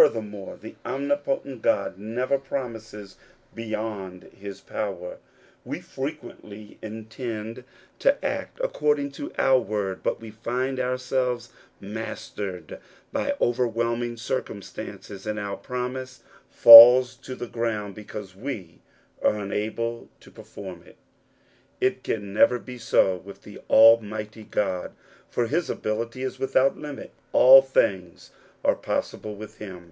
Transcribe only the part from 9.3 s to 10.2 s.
according to our word, but